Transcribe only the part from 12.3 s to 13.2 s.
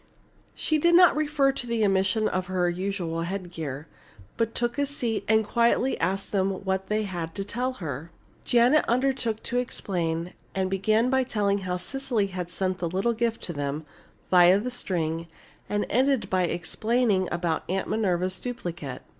had sent the little